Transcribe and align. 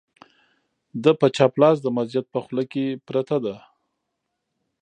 د 1.03 1.05
په 1.19 1.27
چپ 1.35 1.53
لاس 1.61 1.77
د 1.81 1.87
مسجد 1.97 2.25
په 2.33 2.39
خوله 2.43 2.63
کې 2.71 2.85
پرته 3.07 3.37
ده، 3.45 3.55